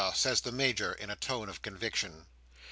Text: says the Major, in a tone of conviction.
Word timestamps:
says 0.15 0.41
the 0.41 0.51
Major, 0.51 0.93
in 0.93 1.11
a 1.11 1.15
tone 1.15 1.47
of 1.47 1.61
conviction. 1.61 2.25